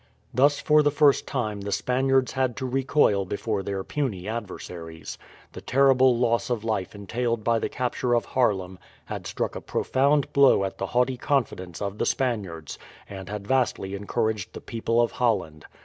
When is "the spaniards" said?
1.61-2.31, 11.99-12.79